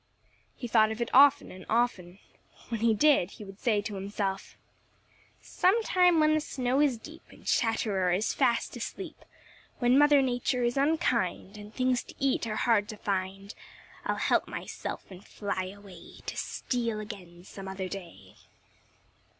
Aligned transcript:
He 0.55 0.67
thought 0.67 0.91
of 0.91 0.99
it 0.99 1.11
often 1.13 1.51
and 1.51 1.63
often. 1.69 2.17
When 2.69 2.81
he 2.81 2.95
did, 2.95 3.29
he 3.37 3.45
would 3.45 3.59
say 3.59 3.83
to 3.83 3.93
himself: 3.93 4.57
"Sometime 5.43 6.19
when 6.19 6.33
the 6.33 6.39
snow 6.41 6.79
is 6.81 6.97
deep 6.97 7.21
And 7.29 7.45
Chatterer 7.45 8.11
is 8.11 8.33
fast 8.33 8.75
asleep, 8.75 9.23
When 9.77 9.99
Mother 9.99 10.23
Nature 10.23 10.63
is 10.63 10.75
unkind 10.75 11.55
And 11.55 11.71
things 11.71 12.01
to 12.05 12.15
eat 12.17 12.47
are 12.47 12.55
hard 12.55 12.89
to 12.89 12.97
find, 12.97 13.53
I'll 14.03 14.15
help 14.15 14.47
myself 14.47 15.03
and 15.11 15.23
fly 15.23 15.65
away 15.65 16.21
To 16.25 16.35
steal 16.35 16.99
again 16.99 17.43
some 17.43 17.67
other 17.67 17.87
day." 17.87 18.37